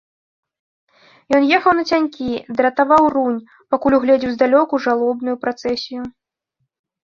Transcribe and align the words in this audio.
Ён 1.39 1.45
ехаў 1.57 1.73
нацянькі, 1.81 2.29
дратаваў 2.61 3.03
рунь, 3.17 3.39
пакуль 3.77 3.97
угледзеў 4.01 4.31
здалёку 4.39 4.83
жалобную 4.89 5.35
працэсію. 5.49 6.01